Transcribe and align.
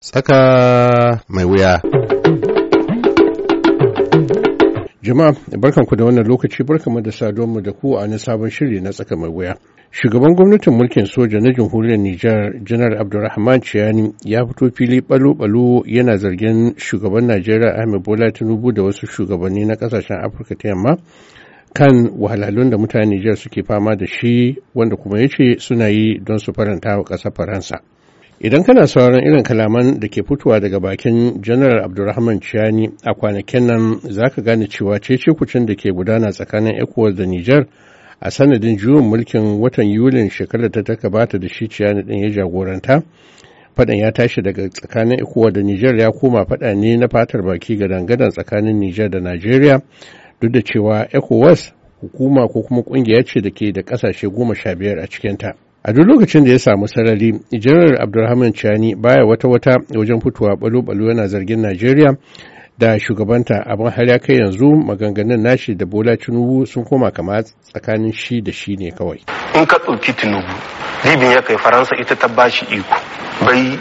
Tsaka 0.00 1.20
mai 1.28 1.44
wuya. 1.44 1.80
Jama'a 5.02 5.32
barkanku 5.58 5.96
da 5.96 6.04
wannan 6.04 6.26
lokaci 6.28 6.64
barkanmu 6.64 7.00
da 7.04 7.10
saduwanmu 7.12 7.60
da 7.64 7.72
ku 7.72 7.96
a 7.96 8.00
wani 8.00 8.18
sabon 8.18 8.50
shiri 8.50 8.80
na 8.80 8.90
tsaka 8.92 9.16
mai 9.16 9.30
wuya. 9.30 9.56
Shugaban 9.90 10.34
gwamnatin 10.36 10.74
mulkin 10.76 11.06
soja 11.06 11.40
na 11.40 11.52
jamhuriyar 11.52 11.98
Nijar 11.98 12.52
Janar 12.64 13.00
Abdulrahman 13.00 13.60
Ciyani 13.60 14.14
ya 14.24 14.46
fito 14.46 14.70
fili 14.70 15.00
balo-balo 15.00 15.82
yana 15.86 16.16
zargin 16.16 16.74
shugaban 16.76 17.24
Najeriya 17.26 17.74
Ahmed 17.80 18.02
Bola 18.02 18.30
Tinubu 18.32 18.72
da 18.72 18.82
wasu 18.82 19.06
shugabanni 19.06 19.64
na 19.64 19.74
ƙasashen 19.76 20.20
Afirka 20.24 20.54
ta 20.54 20.68
yamma 20.68 20.98
kan 21.74 22.10
wahalhalun 22.18 22.70
da 22.70 22.76
mutanen 22.76 23.08
Nijar 23.10 23.36
suke 23.36 23.62
fama 23.64 23.96
da 23.96 24.06
shi 24.06 24.58
wanda 24.74 24.96
kuma 24.96 25.20
ya 25.20 25.28
ce 25.28 25.56
suna 25.58 25.88
yi 25.88 26.18
don 26.20 26.38
su 26.38 26.52
faranta 26.52 26.98
wa 26.98 27.04
ƙasar 27.04 27.32
Faransa. 27.34 27.80
Idan 28.40 28.62
kana 28.64 28.86
sauran 28.86 29.24
irin 29.24 29.42
kalaman 29.42 30.00
da 30.02 30.08
ke 30.08 30.22
fitowa 30.22 30.60
daga 30.62 30.80
bakin 30.82 31.42
Janar 31.42 31.82
Abdulrahman 31.84 32.40
Chiani 32.40 32.92
a 33.04 33.14
kwanakin 33.14 33.66
nan 33.66 34.00
za 34.12 34.28
ka 34.28 34.42
gane 34.42 34.66
cewa 34.68 35.00
cece 35.00 35.32
kucin 35.32 35.64
da 35.66 35.74
ke 35.74 35.88
gudana 35.90 36.30
tsakanin 36.32 36.76
ECOWAS 36.82 37.14
da 37.16 37.24
Nijar 37.24 37.66
a 38.20 38.30
sanadin 38.30 38.76
juyin 38.76 39.04
mulkin 39.08 39.58
watan 39.60 39.88
Yulin 39.88 40.28
shekarar 40.28 40.68
da 40.70 40.82
ta 40.84 40.94
gabata 40.96 41.38
da 41.40 41.48
shi 41.48 41.66
Chiani 41.68 42.02
din 42.02 42.18
ya 42.18 42.28
jagoranta. 42.30 43.02
Faɗan 43.74 43.96
ya 43.98 44.12
tashi 44.12 44.42
daga 44.42 44.68
tsakanin 44.68 45.18
ECOWAS 45.24 45.52
da 45.54 45.60
Nijar 45.62 45.96
ya 45.98 46.10
koma 46.12 46.44
faɗa 46.44 46.74
ne 46.76 46.96
na 46.96 47.08
fatar 47.08 47.42
baki 47.42 47.76
ga 47.78 47.88
dangadan 47.88 48.30
tsakanin 48.30 48.76
Nijar 48.78 49.08
da 49.08 49.18
Najeriya 49.18 49.80
duk 50.40 50.52
da 50.52 50.60
cewa 50.60 51.08
ECOWAS 51.08 51.72
hukuma 52.02 52.48
ko 52.52 52.62
kuma 52.62 52.82
ƙungiya 52.82 53.24
ce 53.24 53.40
da 53.40 53.48
ke 53.50 53.72
da 53.72 53.80
ƙasashe 53.82 54.28
goma 54.28 54.54
sha 54.54 54.74
biyar 54.74 54.98
a 54.98 55.06
cikinta. 55.08 55.56
A 55.88 55.92
duk 55.92 56.06
lokacin 56.06 56.44
da 56.46 56.50
ya 56.50 56.58
samu 56.58 56.88
sarari 56.88 57.40
janar 57.50 58.02
abdulrahman 58.02 58.52
chani 58.52 58.94
baya 58.96 59.24
wata 59.26 59.48
wata 59.48 59.76
wajen 59.94 60.20
fitowa 60.20 60.56
balo-balo 60.56 61.08
yana 61.08 61.26
zargin 61.26 61.60
najeriya 61.60 62.16
da 62.78 62.98
shugabanta 62.98 63.66
abin 63.66 63.90
har 63.90 64.08
ya 64.08 64.18
kai 64.18 64.36
yanzu 64.36 64.66
maganganun 64.86 65.40
nashi 65.42 65.74
da 65.74 65.86
bola 65.86 66.16
tinubu 66.16 66.66
sun 66.66 66.84
koma 66.84 67.10
kama 67.10 67.42
tsakanin 67.42 68.12
shi 68.12 68.40
da 68.40 68.52
shi 68.52 68.76
ne 68.76 68.90
kawai. 68.90 69.22
In 69.54 69.66
ka 69.66 69.76
ɗauki 69.78 70.12
tinubu 70.12 70.52
libin 71.04 71.30
ya 71.30 71.42
kai 71.42 71.56
faransa 71.58 71.96
ita 72.00 72.16
ta 72.16 72.28
bashi 72.28 72.66
iko. 72.66 72.96
Bai 73.46 73.78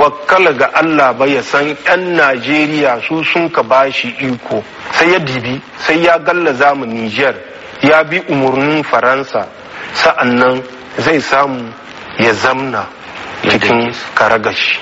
wakala 0.00 0.52
ga 0.58 0.66
allah 0.74 1.12
ba 1.18 1.26
ya 1.26 1.42
san 1.42 1.66
'yan 1.66 2.16
najeriya 2.16 3.00
su 3.08 3.22
sun 3.24 3.48
ka 3.48 3.62
bashi 3.62 4.08
iko. 4.20 4.62
Sai 4.92 5.12
ya 5.12 5.18
dibi 5.18 5.62
sai 5.78 6.02
ya 6.04 6.18
gallaza 6.18 6.74
mu 6.74 6.84
niger 6.86 7.34
ya 7.82 8.02
bi 8.04 8.18
umarnin 8.28 8.82
faransa. 8.82 9.46
Sa'annan 9.94 10.83
zai 10.98 11.20
samu 11.20 11.72
ya 12.18 12.32
zamna 12.32 12.86
cikin 13.50 13.92
karagashi. 14.14 14.78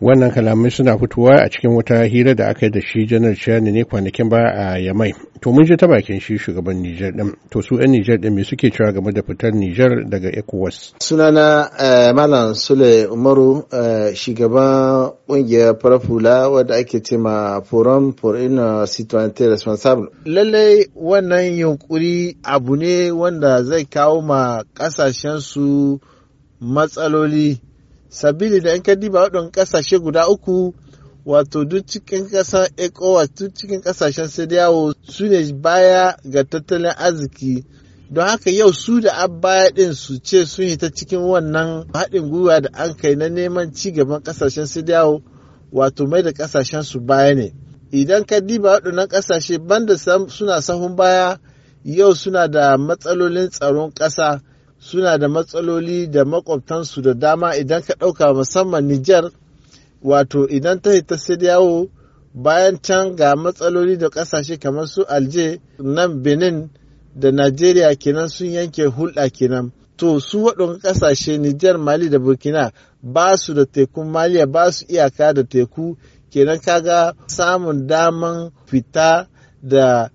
Wannan 0.00 0.30
kalamai 0.30 0.70
suna 0.70 0.98
fitowa 0.98 1.34
a 1.42 1.48
cikin 1.48 1.70
wata 1.70 2.04
hira 2.04 2.34
da 2.34 2.48
aka 2.48 2.66
yi 2.66 2.70
da 2.70 2.80
shi 2.80 3.06
janar 3.06 3.34
Shani 3.34 3.72
ne 3.72 3.84
kwanakin 3.84 4.28
ba 4.28 4.36
a 4.52 4.78
Yamai. 4.78 5.14
To 5.44 5.52
mun 5.52 5.66
ji 5.66 5.76
ta 5.76 5.86
bakin 5.86 6.20
shi 6.20 6.38
shugaban 6.38 6.80
Nijar 6.80 7.12
din. 7.12 7.34
To 7.50 7.60
su 7.60 7.74
'yan 7.76 7.90
Nijar 7.92 8.16
din 8.18 8.32
me 8.34 8.44
suke 8.44 8.70
cewa 8.72 8.92
game 8.94 9.12
da 9.12 9.20
fitar 9.22 9.52
Nijar 9.52 10.08
daga 10.08 10.30
ECOWAS? 10.32 10.94
Sunana 11.00 11.68
Malam 12.16 12.54
Sule 12.54 13.04
Umaru 13.12 13.68
shugaban 14.16 15.12
ƙungiyar 15.28 15.76
farafula 15.80 16.48
wadda 16.48 16.74
ake 16.76 17.02
ce 17.04 17.16
ma 17.18 17.60
Forum 17.60 18.14
for 18.16 18.36
Inner 18.40 18.86
Citoyenneté 18.86 19.48
Responsable. 19.50 20.08
Lallai 20.24 20.86
wannan 20.96 21.52
yunkuri 21.60 22.36
abu 22.42 22.76
ne 22.76 23.10
wanda 23.10 23.62
zai 23.64 23.84
kawo 23.84 24.22
ma 24.22 24.62
ƙasashen 24.74 25.40
su 25.40 26.00
matsaloli 26.60 27.60
sabili 28.08 28.60
da 28.62 28.72
in 28.74 28.82
ka 28.82 28.94
diba 28.94 29.20
waɗannan 29.28 29.50
ƙasashe 29.52 29.98
guda 30.00 30.24
uku 30.28 30.72
wato 31.24 31.64
duk 31.64 31.86
cikin 31.86 32.28
ƙasar 32.28 32.68
ecowas 32.76 33.28
duk 33.34 33.54
cikin 33.54 33.80
ƙasashen 33.80 34.50
yawo 34.50 34.92
su 35.02 35.24
ne 35.28 35.52
baya 35.52 36.16
ga 36.24 36.42
tattalin 36.44 36.92
arziki. 36.96 37.64
Don 38.10 38.28
haka 38.28 38.50
yau 38.50 38.72
su 38.72 39.00
da 39.00 39.26
baya 39.28 39.70
ɗin 39.70 39.94
su 39.94 40.18
ce 40.20 40.44
sun 40.46 40.76
ta 40.78 40.88
cikin 40.90 41.20
wannan 41.20 41.86
haɗin 41.94 42.28
gwiwa 42.30 42.60
da 42.60 42.68
an 42.74 42.94
kai 42.96 43.14
na 43.16 43.28
neman 43.28 43.72
ci 43.74 43.90
gaban 43.92 44.20
ƙasashen 44.22 44.86
yawo 44.88 45.22
wato 45.72 46.06
mai 46.06 46.22
da 46.22 46.32
ƙasashen 46.32 46.82
su 46.84 47.00
baya 47.00 47.34
ne. 47.34 47.52
Idan 47.90 48.24
ka 48.26 48.40
diba 48.40 48.78
waɗannan 48.80 49.08
ƙasashe 49.08 49.58
banda 49.66 49.96
suna 49.96 50.60
sahun 50.60 50.94
baya 50.96 51.38
yau 51.84 52.12
suna 52.14 52.48
da 52.48 52.76
matsalolin 52.76 53.48
tsaron 53.50 53.90
ƙasa 53.94 54.40
suna 54.78 55.18
da 55.18 55.28
matsaloli 55.28 56.10
da 56.10 56.24
makwabtansu 56.24 57.02
da 57.02 57.14
dama. 57.14 57.56
Idan 57.56 57.82
ka 57.82 57.94
ɗauka 57.94 58.34
musamman 58.34 58.86
Nijar 58.86 59.30
wato 60.04 60.46
idan 60.48 60.78
ta 60.82 60.90
ta 61.08 61.16
yawo 61.40 61.88
bayan 62.34 62.78
can 62.82 63.16
ga 63.16 63.34
matsaloli 63.36 63.96
da 63.96 64.08
ƙasashe 64.10 64.58
kamar 64.58 64.86
su 64.86 65.02
Alje 65.08 65.60
nan 65.78 66.22
Benin 66.22 66.70
da 67.14 67.30
Najeriya 67.30 67.94
kenan 67.98 68.28
sun 68.28 68.48
yanke 68.52 68.84
hulɗa 68.86 69.28
kenan. 69.36 69.72
To 69.96 70.20
su 70.20 70.38
waɗanda 70.44 70.78
ƙasashe 70.82 71.38
Nijar 71.38 71.78
Mali 71.78 72.08
da 72.10 72.18
Burkina 72.18 72.72
ba 73.02 73.36
su 73.36 73.54
da 73.54 73.64
tekun 73.64 74.08
Maliya 74.10 74.46
ba 74.46 74.70
su 74.72 74.84
iyaka 74.88 75.32
da 75.32 75.42
teku 75.42 75.96
kenan 76.32 76.58
kaga 76.60 77.14
samun 77.26 77.86
daman 77.86 78.50
fita 78.66 79.28
da 79.62 80.08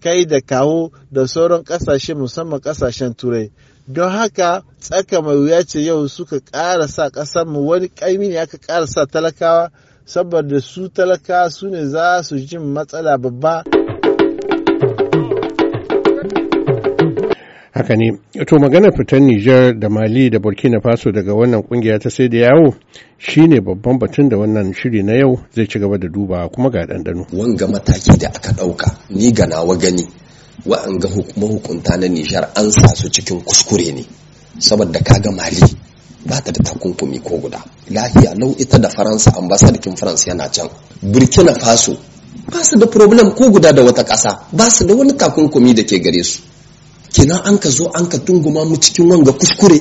kai 0.00 0.24
da 0.26 0.40
kawo 0.40 0.90
da 1.10 1.26
sauran 1.26 1.62
ƙasashe 1.64 2.14
musamman 2.14 2.60
ƙasashen 2.60 3.14
turai. 3.16 3.50
Don 3.88 4.10
haka 4.10 4.62
tsaka 4.80 5.22
mai 5.22 5.36
wuya 5.36 5.64
ce 5.66 5.80
yau 5.80 6.06
suka 6.08 6.40
ƙara 6.40 6.88
sa 6.88 7.10
ƙasarmu 7.10 7.64
wani 7.66 7.88
ƙaimi 7.88 8.28
ne 8.28 8.36
aka 8.38 8.58
ƙara 8.58 8.86
sa 8.86 9.06
talakawa 9.06 9.70
saboda 10.06 10.60
su 10.60 10.88
talakawa 10.88 11.50
su 11.50 11.68
ne 11.68 11.86
za 11.86 12.22
su 12.22 12.36
jin 12.38 12.74
matsala 12.74 13.18
babba. 13.18 13.81
Haka 17.72 17.96
ne. 17.96 18.12
To 18.46 18.58
magana 18.58 18.92
fitar 18.92 19.20
Nijar 19.20 19.74
da 19.78 19.88
Mali 19.88 20.30
da 20.30 20.38
Burkina 20.38 20.80
Faso 20.80 21.10
daga 21.12 21.32
wannan 21.34 21.62
ƙungiya 21.62 21.98
ta 22.00 22.10
sai 22.10 22.28
da 22.28 22.38
yawo 22.38 22.74
shine 23.18 23.60
babban 23.60 23.98
batun 23.98 24.28
da 24.28 24.36
wannan 24.36 24.74
shiri 24.74 25.02
na 25.02 25.12
yau 25.14 25.38
zai 25.54 25.66
ci 25.66 25.78
gaba 25.78 25.96
da 25.98 26.08
duba 26.08 26.48
kuma 26.52 26.70
ga 26.70 26.84
ɗanɗano. 26.86 27.26
Wanga 27.32 27.66
mataki 27.68 28.18
da 28.18 28.28
aka 28.28 28.52
ɗauka 28.52 28.96
ni 29.10 29.32
ga 29.32 29.46
nawa 29.46 29.76
gani 29.76 30.04
wa'anga 30.66 31.08
mahukunta 31.36 31.96
na 31.96 32.06
Nijar 32.08 32.50
an 32.54 32.70
sa 32.70 32.88
su 32.94 33.08
cikin 33.08 33.40
kuskure 33.40 33.92
ne 33.94 34.04
saboda 34.58 35.00
kaga 35.00 35.30
Mali 35.32 35.60
ba 36.26 36.40
ta 36.44 36.52
da 36.52 36.60
takunkumi 36.62 37.18
ko 37.24 37.38
guda. 37.38 37.58
Lahiya 37.90 38.34
lau 38.38 38.54
ita 38.58 38.78
da 38.78 38.88
Faransa 38.88 39.32
ambasadakin 39.34 39.96
Faransa 39.96 40.28
yana 40.30 40.48
can. 40.52 40.68
Burkina 41.02 41.54
Faso 41.58 41.96
ba 42.52 42.62
su 42.62 42.76
da 42.78 42.86
problem 42.86 43.32
ko 43.32 43.50
guda 43.50 43.72
da 43.72 43.82
wata 43.82 44.04
ƙasa 44.04 44.38
ba 44.52 44.68
su 44.70 44.84
da 44.86 44.94
wani 44.94 45.12
takunkumi 45.16 45.72
da 45.74 45.82
ke 45.84 45.98
gare 45.98 46.22
su. 46.22 46.51
Kenan 47.12 47.40
an 47.44 47.58
ka 47.58 47.68
zo 47.70 47.90
an 47.94 48.06
ka 48.08 48.18
tunguma 48.18 48.64
mu 48.64 48.76
cikin 48.76 49.08
wanga 49.10 49.32
kuskure. 49.32 49.78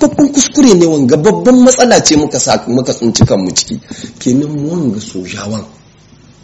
Babban 0.00 0.28
kuskure 0.32 0.74
ne 0.74 0.86
wanga 0.86 1.16
babban 1.16 1.56
matsala 1.64 2.00
ce 2.04 2.16
muka 2.16 2.38
sa 2.38 2.62
muka 2.68 2.92
tsinci 2.92 3.24
kan 3.24 3.40
mu 3.40 3.50
ciki. 3.50 3.80
Kenan 4.18 4.54
wanga 4.68 5.00
sojawan 5.00 5.64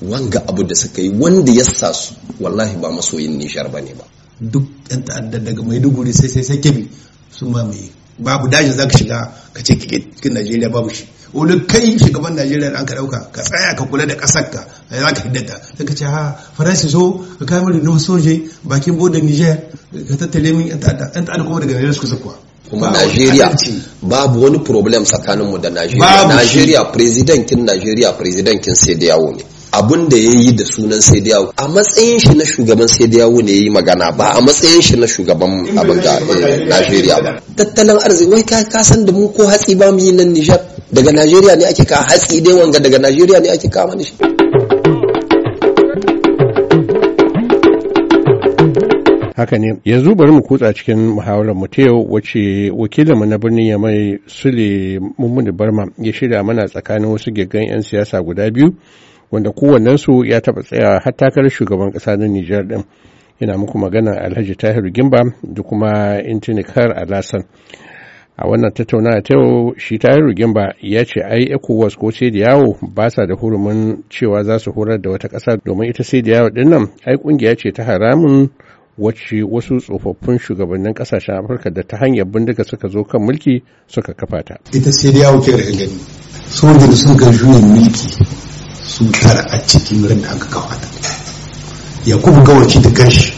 wanga 0.03 0.43
abu 0.49 0.63
da 0.65 0.75
suka 0.75 1.01
yi 1.03 1.11
wanda 1.11 1.53
ya 1.53 1.65
sa 1.65 1.93
su 1.93 2.15
wallahi 2.41 2.77
ba 2.77 2.91
masoyin 2.91 3.37
nishar 3.39 3.69
ba 3.71 3.81
ne 3.81 3.95
ba. 3.95 4.05
Duk 4.41 4.65
yan 4.91 5.03
ta'adda 5.05 5.39
daga 5.39 5.63
maiduguri 5.63 6.13
sai 6.13 6.29
sai 6.29 6.43
sai 6.43 6.59
kebi 6.61 6.89
sun 7.31 7.49
mamaye 7.53 7.89
babu 8.19 8.49
dajin 8.49 8.73
zaka 8.77 8.97
shiga 8.99 9.33
ka 9.53 9.61
ce 9.63 9.73
cikin 9.79 10.33
najeriya 10.35 10.69
babu 10.69 10.91
shi. 10.93 11.05
Wani 11.37 11.61
kai 11.67 11.99
shugaban 11.99 12.35
najeriya 12.35 12.71
da 12.73 12.79
an 12.79 12.87
ka 12.87 12.95
ɗauka 12.95 13.31
ka 13.33 13.43
tsaya 13.43 13.75
ka 13.77 13.85
kula 13.85 14.07
da 14.07 14.15
ƙasar 14.15 14.51
ka 14.51 14.65
za 14.91 15.13
ka 15.13 15.21
hiddata 15.23 15.61
sai 15.77 15.85
ka 15.87 15.95
ce 15.95 16.05
ha 16.05 16.37
faransa 16.57 16.89
so 16.89 17.25
ka 17.39 17.45
kai 17.45 17.61
mari 17.63 17.81
na 17.83 17.99
soje 17.99 18.49
bakin 18.65 18.97
bodin 18.97 19.25
niger 19.25 19.57
ka 20.09 20.15
tattale 20.17 20.53
min 20.53 20.67
yan 20.69 20.81
ta'adda. 20.81 21.13
Kuma 21.45 21.61
daga 21.61 21.75
najeriya 21.75 21.93
suka 21.95 22.07
zakuwa 22.07 22.35
kuma 22.71 22.91
Najeriya 22.91 23.55
babu 24.03 24.43
wani 24.43 24.59
problem 24.59 25.05
tsakaninmu 25.05 25.59
da 25.63 25.71
Najeriya. 25.71 26.27
Najeriya 26.29 26.81
presidentin 26.93 27.63
Najeriya 27.65 28.13
presidentin 28.19 28.75
sai 28.75 28.95
da 28.99 29.07
yawo 29.15 29.31
ne. 29.37 29.45
abun 29.77 30.09
da 30.09 30.17
ya 30.17 30.31
yi 30.33 30.53
da 30.57 30.65
sunan 30.65 31.01
sai 31.03 31.21
da 31.21 31.31
yawo 31.37 31.53
a 31.57 31.69
matsayin 31.69 32.19
shi 32.21 32.33
na 32.35 32.45
shugaban 32.45 32.89
sai 32.89 33.07
da 33.13 33.19
yawo 33.19 33.41
ne 33.43 33.53
ya 33.53 33.61
yi 33.67 33.71
magana 33.71 34.09
ba 34.13 34.33
a 34.35 34.41
matsayin 34.41 34.81
shi 34.83 34.97
na 34.97 35.07
shugaban 35.07 35.69
abin 35.77 36.01
da 36.01 36.17
Najeriya 36.71 37.17
ba. 37.23 37.31
Tattalin 37.57 37.99
arziki 38.01 38.31
wai 38.33 38.43
ka 38.45 38.83
san 38.83 39.05
da 39.05 39.13
mu 39.13 39.29
ko 39.37 39.45
hatsi 39.47 39.75
ba 39.77 39.93
mu 39.93 40.01
yi 40.01 40.13
nan 40.13 40.33
Nijar 40.33 40.61
daga 40.97 41.13
Najeriya 41.13 41.57
ne 41.57 41.67
ake 41.67 41.85
kawo 41.85 42.03
hatsi 42.09 42.41
dai 42.41 42.55
wanga 42.55 42.81
daga 42.81 42.99
Najeriya 42.99 43.41
ne 43.41 43.51
ake 43.51 43.69
kawo 43.69 43.93
shi. 44.03 44.15
haka 49.37 49.59
ne. 49.59 49.77
Yanzu 49.85 50.15
bari 50.15 50.33
mu 50.33 50.43
kutsa 50.43 50.73
cikin 50.73 50.99
muhawarar 50.99 51.55
mu 51.55 51.67
ta 51.69 51.83
yau 51.83 52.07
wacce 52.13 52.71
wakilinmu 52.71 53.27
na 53.27 53.39
birnin 53.39 53.67
ya 53.67 53.79
mai 53.79 54.19
sule 54.27 54.99
mummuni 55.19 55.53
barma 55.53 55.87
ya 55.99 56.13
shirya 56.13 56.43
mana 56.43 56.65
tsakanin 56.69 57.11
wasu 57.13 57.31
gaggan 57.33 57.63
'yan 57.69 57.83
siyasa 57.83 58.23
guda 58.23 58.51
biyu 58.51 58.73
wanda 59.31 59.51
kowannensu 59.53 60.25
ya 60.25 60.41
taɓa 60.41 60.63
tsaya 60.63 61.01
har 61.05 61.13
takarar 61.17 61.51
shugaban 61.51 61.93
ƙasa 61.93 62.17
na 62.17 62.27
nijar 62.27 62.65
ɗin. 62.65 62.83
Yana 63.41 63.59
muku 63.59 63.79
magana 63.79 64.17
alhaji 64.21 64.55
tahiru 64.57 64.91
gimba 64.91 65.19
da 65.43 65.63
kuma 65.63 66.23
intinikar 66.25 66.97
alasan. 66.97 67.45
A 68.39 68.47
wannan 68.49 68.73
tattaunawa 68.73 69.23
ta 69.23 69.35
yau 69.35 69.75
shi 69.79 69.99
ta 69.99 70.13
yi 70.13 70.53
ba 70.53 70.75
ya 70.83 71.05
ce 71.05 71.21
ai 71.25 71.45
ecowas 71.49 71.97
ko 71.97 72.11
da 72.11 72.39
yawo 72.39 72.77
ba 72.83 73.09
sa 73.11 73.25
da 73.27 73.35
hurumin 73.35 74.05
cewa 74.11 74.43
za 74.45 74.59
su 74.59 74.73
horar 74.73 75.01
da 75.01 75.11
wata 75.11 75.29
ƙasa 75.29 75.57
domin 75.65 75.89
ita 75.89 76.05
da 76.23 76.33
yawo 76.33 76.49
ɗin 76.51 76.69
nan 76.69 76.89
ai 77.07 77.17
ƙungiya 77.17 77.57
ce 77.57 77.73
ta 77.73 77.83
haramun 77.85 78.51
wacce 78.99 79.43
wasu 79.43 79.81
tsofaffin 79.81 80.39
shugabannin 80.39 80.93
ƙasashen 80.95 81.35
afirka 81.41 81.71
da 81.71 81.83
ta 81.83 81.97
hanyar 81.97 82.27
bindiga 82.29 82.65
suka 82.65 82.89
zo 82.89 83.05
kan 83.05 83.23
mulki 83.25 83.63
suka 83.87 84.13
kafa 84.13 84.43
ta. 84.45 84.55
Ita 84.73 84.91
da 85.13 85.19
yawo 85.19 85.41
kira 85.41 85.57
gani. 85.57 85.97
Sojin 86.49 86.93
sun 86.93 87.17
ga 87.17 87.31
juyin 87.33 87.65
mulki 87.73 88.09
su 88.85 89.11
tara 89.13 89.45
a 89.49 89.59
cikin 89.67 90.05
ran 90.09 90.21
da 90.21 90.29
aka 90.37 90.45
kawo 90.49 90.69
ta. 90.69 90.89
Yakubu 92.05 92.45
gawaci 92.45 92.81
da 92.83 92.91
kanshi. 92.93 93.33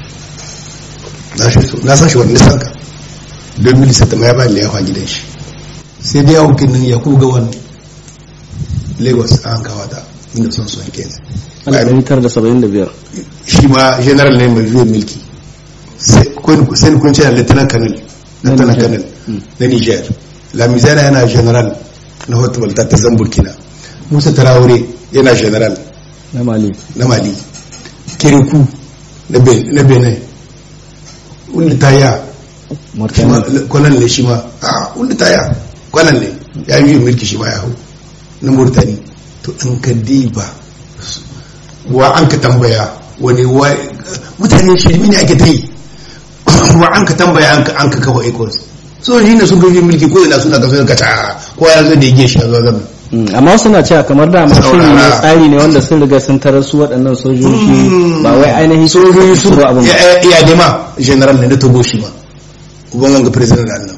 Na 1.84 1.94
san 1.94 2.08
shi 2.08 2.18
wanda 2.18 2.36
sanka 2.38 2.77
don 3.62 3.76
milisa 3.80 4.06
ta 4.06 4.16
ya 4.16 4.34
bayan 4.34 4.52
liyafa 4.54 4.82
gidan 4.82 5.06
shi. 5.06 5.22
Sai 6.00 6.22
da 6.24 6.32
yawo 6.32 6.54
kinin 6.54 6.84
yakubu 6.84 7.16
gawan 7.16 7.48
lagos 9.00 9.44
an 9.44 9.62
kawo 9.62 9.86
ta 9.90 10.02
inda 10.34 10.50
son 10.52 10.66
son 10.68 10.84
kenzi 10.92 11.20
biyar. 12.70 12.88
shi 13.46 13.66
ma 13.66 13.98
general 14.00 14.36
ne 14.36 14.46
mai 14.48 14.64
juyin 14.64 14.86
mulki. 14.88 15.18
Sai 15.98 16.24
kun 16.34 17.12
ce 17.14 17.22
lieutenant 17.34 17.66
colonel 17.70 18.00
lieutenant 18.44 18.74
colonel 18.76 19.04
na 19.58 19.66
niger. 19.66 20.02
Lamizana 20.54 21.02
yana 21.02 21.26
general 21.26 21.76
na 22.28 22.36
hotubalta 22.36 22.84
ta 22.88 22.96
zan 22.96 23.16
burkina 23.16 23.50
musa 24.10 24.32
tarawore 24.32 24.84
yana 25.12 25.34
general 25.34 25.76
na 26.32 26.42
mali. 26.44 26.72
na 26.96 27.06
mali. 27.06 27.32
Kiriku 28.18 28.66
na 29.30 29.38
benin 29.84 30.16
wanda 31.54 31.74
ta 31.76 31.90
ya 31.90 32.27
kwanan 33.68 33.98
ne 33.98 34.08
shi 34.08 34.22
ma 34.22 34.34
a 34.62 34.90
wanda 34.96 35.14
ta 35.14 35.28
ya 35.30 35.52
kwanan 35.90 36.18
ne 36.20 36.28
ya 36.66 36.78
yi 36.78 36.96
mulki 36.98 37.24
shi 37.26 37.36
ma 37.36 37.46
ya 37.48 37.56
hau 37.58 37.70
na 38.42 38.52
murtani 38.52 38.98
to 39.42 39.52
an 39.64 39.80
ka 39.80 39.90
diba 39.92 40.44
wa 41.90 42.12
an 42.14 42.26
ka 42.28 42.36
tambaya 42.36 42.88
wani 43.20 43.44
wa 43.44 43.68
mutane 44.38 44.76
shirmi 44.78 45.08
ne 45.08 45.16
ake 45.16 45.36
ta 45.36 45.46
yi 45.46 45.64
wa 46.80 46.88
an 46.92 47.04
ka 47.06 47.14
tambaya 47.14 47.56
an 47.56 47.64
ka 47.90 47.98
kafa 48.00 48.20
ecos 48.26 48.58
so 49.00 49.20
shi 49.24 49.34
ne 49.34 49.46
sun 49.46 49.58
gaji 49.60 49.80
mulki 49.80 50.06
ko 50.12 50.24
ina 50.24 50.38
suna 50.40 50.58
kaso 50.58 50.84
ka 50.84 50.94
ta 50.94 51.36
ko 51.56 51.66
ya 51.66 51.82
zo 51.84 51.94
da 51.96 52.06
yake 52.06 52.28
shi 52.28 52.38
a 52.38 52.46
zuwa 52.46 52.60
zama 52.64 52.80
amma 53.32 53.56
suna 53.58 53.82
cewa 53.82 54.02
kamar 54.04 54.28
da 54.30 54.44
shiri 54.48 54.84
ne 54.84 55.08
tsari 55.20 55.48
ne 55.48 55.56
wanda 55.56 55.80
sun 55.80 56.00
riga 56.00 56.20
sun 56.20 56.38
tarar 56.38 56.62
su 56.62 56.76
waɗannan 56.78 57.16
sojoji 57.16 58.20
ba 58.22 58.32
wai 58.36 58.50
ainihin 58.52 58.88
sojoji 58.88 59.36
su 59.36 59.48
ba 59.56 59.70
abin 59.72 59.84
ya 60.30 60.42
dema 60.44 60.92
general 61.00 61.36
ne 61.40 61.46
na 61.48 61.56
togo 61.56 61.82
shi 61.82 61.96
ma 62.04 62.08
uban 62.94 63.12
wanga 63.12 63.30
president 63.30 63.66
da 63.68 63.74
annan 63.74 63.96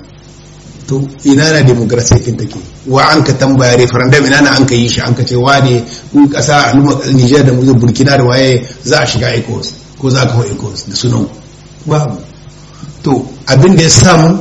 to 0.86 1.00
ina 1.24 1.50
na 1.52 1.62
demokrasiya 1.62 2.18
kin 2.24 2.36
take? 2.36 2.58
Wa 2.86 3.02
an 3.14 3.22
ka 3.22 3.32
tambaya 3.32 3.76
referendum 3.76 4.26
ina 4.26 4.40
na 4.40 4.56
an 4.56 4.66
ka 4.66 4.74
yi 4.74 4.88
shi? 4.88 5.00
An 5.00 5.14
ka 5.14 5.22
ce 5.22 5.36
wa 5.36 5.58
ne 5.60 5.84
kun 6.12 6.28
kasa 6.28 6.72
Niger 7.12 7.44
da 7.44 7.52
Burkina 7.52 8.16
da 8.16 8.24
waye 8.24 8.66
za 8.82 9.00
a 9.02 9.06
shiga 9.06 9.30
ECOWAS 9.38 9.72
ko 9.98 10.10
za 10.10 10.26
ka 10.26 10.32
hau 10.32 10.42
ECOWAS? 10.44 10.88
Da 10.88 10.94
sunan 10.96 11.28
babu. 11.86 12.18
To 13.02 13.22
abin 13.46 13.76
da 13.76 13.82
ya 13.82 13.90
samu 13.90 14.38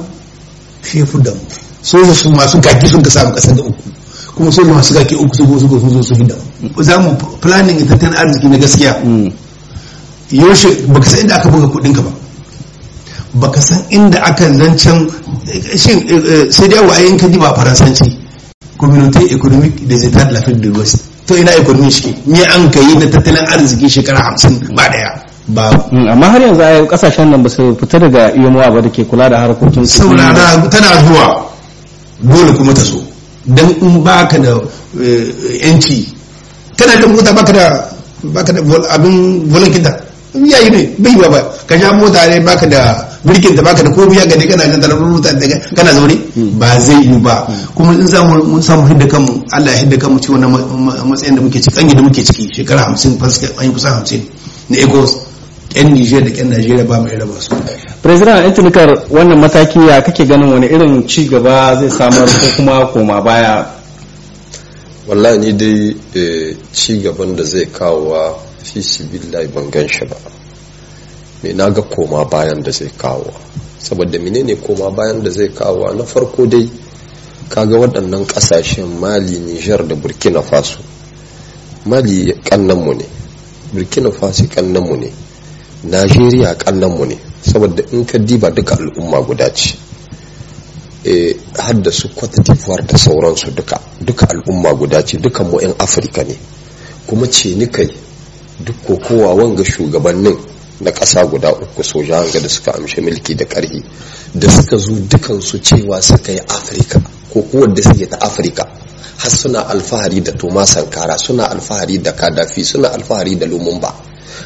shefu 0.82 1.22
da 1.22 1.32
mu. 1.32 1.42
Soja 1.84 2.14
su 2.16 2.30
masu 2.32 2.58
gaki 2.60 2.88
sun 2.88 3.02
ka 3.04 3.10
samu 3.10 3.32
ƙasar 3.36 3.56
da 3.56 3.62
uku. 3.64 3.84
Kuma 4.36 4.52
soja 4.52 4.74
masu 4.74 4.94
gaki 4.94 5.16
uku 5.16 5.36
su 5.36 5.46
zo 5.60 5.80
sun 5.80 5.90
zo 5.90 6.02
su 6.04 6.16
hidda 6.16 6.36
za 6.82 6.98
mu 7.00 7.14
planning 7.42 7.86
tattalin 7.88 8.18
arziki 8.18 8.48
na 8.50 8.58
gaskiya. 8.58 8.98
Yaushe 10.32 10.70
baka 10.88 11.06
san 11.10 11.20
inda 11.22 11.36
aka 11.36 11.50
buga 11.50 11.68
kuɗin 11.68 11.94
ka 11.96 12.02
ba. 12.02 12.12
Baka 13.40 13.62
san 13.62 13.80
inda 13.90 14.20
aka 14.24 14.46
zancen 14.54 15.08
shin 15.78 16.00
sai 16.52 16.68
dai 16.68 16.80
wa 16.86 16.94
ayyanka 16.96 17.28
ji 17.30 17.38
ba 17.38 17.54
faransanci. 17.56 18.18
Communauté 18.78 19.20
économique 19.34 19.88
des 19.88 20.06
états 20.06 20.24
de 20.26 20.34
l'Afrique 20.34 20.60
de 20.62 20.70
l'Ouest 20.70 20.98
to 21.26 21.36
ina 21.38 21.52
economy 21.58 21.92
shi 21.92 22.16
me 22.26 22.40
an 22.46 22.70
kai 22.72 22.96
na 22.98 23.06
tattalin 23.08 23.46
arziki 23.54 23.90
shekara 23.90 24.34
50 24.36 24.74
ba 24.76 24.84
ɗaya? 24.90 25.12
Ba 25.48 25.70
amma 26.12 26.28
har 26.30 26.42
yanzu 26.42 26.62
a 26.62 26.86
ƙasashen 26.88 27.30
nan 27.30 27.42
ba 27.44 27.50
su 27.50 27.76
fita 27.80 28.00
daga 28.00 28.32
iyamuwa 28.36 28.72
ba 28.72 28.82
da 28.82 28.90
ke 28.90 29.04
kula 29.06 29.30
da 29.30 29.38
harkokin 29.44 29.86
saurara 29.86 30.58
tana 30.70 31.04
zuwa. 31.06 31.46
Dole 32.22 32.52
kuma 32.58 32.74
ta 32.74 32.82
so 32.82 33.00
dan 33.46 33.70
in 33.82 34.04
baka 34.04 34.38
da 34.38 34.60
yanci 35.64 36.08
kana 36.78 36.96
da 37.02 37.08
mota 37.08 37.34
baka 37.34 37.52
da 37.52 37.66
baka 38.24 38.52
da 38.54 38.62
abin 38.96 39.48
da 39.84 39.92
yayi 40.34 40.70
ne 40.70 40.82
bai 40.98 41.16
ba 41.16 41.28
ba. 41.30 41.40
Ka 41.66 41.76
ja 41.78 41.92
mota 41.94 42.26
ne 42.30 42.40
baka 42.42 42.66
da 42.68 43.08
birkin 43.26 43.56
da 43.56 43.62
baka 43.62 43.84
da 43.84 43.90
komai 43.90 44.18
ya 44.18 44.26
gani 44.26 44.46
kana 44.48 44.66
jin 44.70 44.80
tarar 44.82 45.00
mota 45.00 45.34
da 45.34 45.48
kana 45.76 45.92
zaune? 45.94 46.16
Ba 46.58 46.80
zai 46.80 47.02
yi 47.04 47.18
ba. 47.20 47.48
Kuma 47.76 47.94
in 47.94 48.08
za 48.08 48.22
mu 48.24 48.62
samu 48.62 48.88
hidda 48.88 49.06
kanmu 49.08 49.44
Allah 49.52 49.72
ya 49.74 49.80
hidda 49.84 49.98
kanmu 49.98 50.20
cikin 50.20 50.42
wannan 50.44 51.08
matsayin 51.10 51.36
da 51.36 51.42
muke 51.42 51.60
ciki 51.62 51.76
kangi 51.76 51.96
da 51.96 52.02
muke 52.02 52.22
ciki 52.24 52.50
shekara 52.54 52.86
50 52.94 53.18
faska 53.20 53.48
an 53.58 53.66
yi 53.66 53.72
kusan 53.74 53.94
50 54.04 54.22
na 54.70 54.78
Ecos. 54.78 55.12
Yan 55.76 55.94
Niger 55.94 56.22
da 56.24 56.30
yan 56.34 56.50
Najeriya 56.50 56.86
ba 56.88 57.00
mai 57.02 57.18
raba 57.18 57.40
su. 57.40 57.54
President 58.02 58.46
intanikar 58.46 58.90
wannan 59.10 59.40
mataki 59.40 59.80
ya 59.88 60.02
kake 60.02 60.26
ganin 60.26 60.52
wani 60.54 60.68
irin 60.68 61.06
ci 61.08 61.28
gaba 61.30 61.76
zai 61.80 61.90
samar 61.90 62.26
ko 62.26 62.48
kuma 62.58 62.86
koma 62.94 63.22
baya? 63.22 63.66
Wallahi 65.08 65.38
ni 65.38 65.54
dai 65.54 66.58
ci 66.74 67.02
gaban 67.02 67.36
da 67.36 67.44
zai 67.44 67.66
kawo 67.70 68.49
fi 68.64 68.82
sibillahi 68.84 69.48
ban 69.54 69.70
gan 69.70 69.88
shi 69.88 70.06
ba. 70.06 70.18
Me 71.44 71.54
na 71.54 71.70
ga 71.72 71.82
koma 71.82 72.26
bayan 72.26 72.62
da 72.62 72.72
zai 72.72 72.92
kawo. 72.98 73.32
Saboda 73.80 74.20
menene 74.20 74.56
koma 74.60 74.92
bayan 74.92 75.24
da 75.24 75.30
zai 75.32 75.50
kawo? 75.50 75.94
Na 75.96 76.04
farko 76.04 76.46
dai 76.46 76.70
kaga 77.50 77.78
waɗannan 77.80 78.26
ƙasashen 78.28 79.00
mali 79.00 79.40
nijar 79.40 79.88
da 79.88 79.96
burkina 79.96 80.42
faso. 80.42 80.80
Mali 81.86 82.34
kannanmu 82.44 82.94
ne. 82.94 83.06
Burkina 83.74 84.12
faso 84.12 84.44
kannanmu 84.48 84.96
ne. 85.00 85.12
Najeriya 85.84 86.56
kannanmu 86.56 87.06
ne. 87.08 87.18
Saboda 87.42 87.84
in 87.94 88.06
ka 88.06 88.18
diba 88.20 88.52
duka 88.52 88.76
al'umma 88.76 89.24
guda 89.26 89.50
ce. 89.54 89.78
Har 91.58 91.74
da 91.82 91.90
su 91.92 92.10
da 92.10 92.98
sauransu 92.98 93.56
duka. 93.56 93.80
Duka 94.02 94.28
al'umma 94.28 94.74
guda 94.76 95.02
ce. 95.06 95.18
Dukan 95.18 95.48
mu 95.50 95.60
'yan 95.62 95.74
afirka 95.80 96.24
ne. 96.24 96.36
Kuma 97.08 97.26
ce 97.32 97.56
ni 97.56 97.66
kai. 97.72 97.88
Duk 98.60 98.76
kokowa 98.88 99.34
wanga 99.34 99.64
shugabannin 99.64 100.38
na 100.82 100.92
ƙasa 100.92 101.26
guda 101.30 101.52
uku 101.52 101.84
soja 101.84 102.18
hanga 102.18 102.40
da 102.40 102.50
suka 102.50 102.72
amshi 102.76 103.02
mulki 103.02 103.36
da 103.36 103.46
ƙarfi 103.46 103.84
da 104.34 104.50
suka 104.50 104.78
zo 104.78 104.92
dukansu 104.96 105.60
cewa 105.60 106.02
suka 106.02 106.32
yi 106.32 106.40
afirka 106.48 107.02
ko 107.34 107.68
da 107.68 107.82
suke 107.84 108.08
ta 108.10 108.18
afirka 108.22 108.64
har 109.20 109.30
suna 109.32 109.68
alfahari 109.68 110.22
da 110.22 110.32
toma 110.32 110.66
sankara 110.66 111.18
suna 111.18 111.50
alfahari 111.52 111.98
da 112.02 112.12
kadafi 112.16 112.64
suna 112.64 112.88
alfahari 112.94 113.36
da 113.36 113.46
lumumba. 113.46 113.92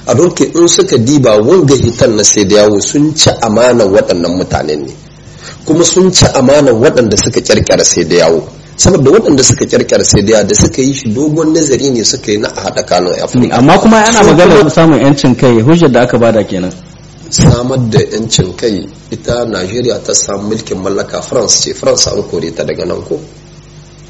A 0.08 0.15
doke 0.15 0.41
in 0.50 0.67
suka 0.67 0.98
diba 0.98 1.38
wanga 1.38 1.75
hitan 1.77 2.15
na 2.17 2.24
sai 2.24 2.43
da 2.46 2.55
yawo 2.65 2.82
sun 2.82 3.13
ci 3.15 3.29
amanan 3.29 3.88
waɗannan 3.93 4.34
mutanen 4.38 4.82
ne 4.86 4.93
kuma 5.65 5.84
sun 5.84 6.12
ci 6.12 6.25
amanan 6.34 6.74
waɗanda 6.82 7.15
suka 7.17 7.39
kyarkyara 7.41 7.84
sai 7.86 8.03
da 8.05 8.15
yawo. 8.15 8.41
Saboda 8.75 9.12
waɗanda 9.12 9.44
suka 9.44 9.65
kyarkyara 9.65 10.03
sai 10.03 10.22
da 10.24 10.44
da 10.44 10.56
suka 10.56 10.82
yi 10.82 10.94
shi 10.94 11.10
dogon 11.13 11.53
nazari 11.53 11.89
ne 11.92 12.03
suka 12.03 12.32
yi 12.32 12.38
na 12.38 12.48
a 12.56 12.62
haɗa 12.62 12.84
kanun 12.86 13.13
afirka 13.24 13.56
amma 13.58 13.77
kuma 13.80 13.98
ana 14.06 14.24
magana 14.24 14.70
samun 14.70 15.00
yancin 15.01 15.36
kai 15.36 15.62
hujjar 15.62 15.92
da 15.92 16.01
aka 16.01 16.18
ba 16.18 16.32
da 16.32 16.44
kenan. 16.44 16.72
Samar 17.30 17.80
da 17.89 18.00
yancin 18.00 18.53
kai 18.58 18.88
ita 19.12 19.46
najeriya 19.46 20.01
ta 20.06 20.13
samu 20.13 20.48
mulkin 20.50 20.77
mallaka 20.82 21.22
france 21.22 21.62
ce 21.63 21.74
france 21.74 22.08
an 22.08 22.24
kore 22.30 22.51
ta 22.53 22.63
daga 22.63 22.86
nan 22.86 23.01
ko? 23.08 23.20